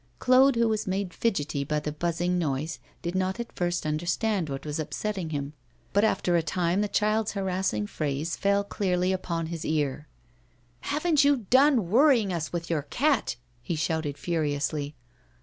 Claude, 0.17 0.55
who 0.55 0.67
was 0.67 0.87
made 0.87 1.13
fidgety 1.13 1.63
by 1.63 1.79
the 1.79 1.91
buzzing 1.91 2.39
noise, 2.39 2.79
did 3.03 3.13
not 3.13 3.39
at 3.39 3.55
first 3.55 3.85
understand 3.85 4.49
what 4.49 4.65
was 4.65 4.79
upsetting 4.79 5.29
him. 5.29 5.53
But 5.93 6.03
after 6.03 6.35
a 6.35 6.41
time 6.41 6.81
the 6.81 6.87
child's 6.87 7.33
harassing 7.33 7.85
phrase 7.85 8.35
fell 8.35 8.63
clearly 8.63 9.11
upon 9.11 9.45
his 9.45 9.63
ear. 9.63 10.07
'Haven't 10.79 11.23
you 11.23 11.45
done 11.51 11.91
worrying 11.91 12.33
us 12.33 12.51
with 12.51 12.67
your 12.67 12.81
cat?' 12.81 13.35
he 13.61 13.75
shouted 13.75 14.17
furiously. 14.17 14.95